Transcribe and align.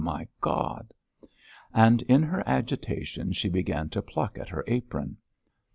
My 0.03 0.27
God!" 0.39 0.95
And 1.75 2.01
in 2.01 2.23
her 2.23 2.41
agitation 2.47 3.33
she 3.33 3.49
began 3.49 3.89
to 3.89 4.01
pluck 4.01 4.39
at 4.39 4.49
her 4.49 4.63
apron. 4.65 5.17